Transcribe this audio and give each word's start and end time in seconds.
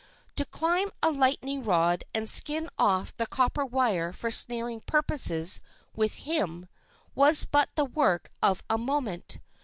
To 0.37 0.45
climb 0.45 0.89
a 1.03 1.11
lightning 1.11 1.63
rod 1.63 2.03
and 2.11 2.27
skin 2.27 2.71
off 2.79 3.15
the 3.15 3.27
copper 3.27 3.63
wire 3.63 4.11
for 4.11 4.31
snaring 4.31 4.79
purposes 4.81 5.61
with 5.95 6.15
him 6.25 6.67
was 7.13 7.45
but 7.45 7.75
the 7.75 7.85
work 7.85 8.31
of 8.41 8.63
a 8.67 8.79
moment. 8.79 9.37